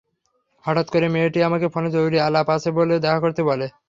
হঠাৎ 0.65 0.87
করে 0.89 1.07
মেয়েটি 1.09 1.39
আমাকে 1.43 1.67
ফোনে 1.73 1.89
জরুরি 1.91 2.17
আলাপ 2.19 2.47
আছে 2.49 2.69
বলে 2.71 2.95
দেখা 2.99 3.19
করতে 3.19 3.41
বলে। 3.43 3.65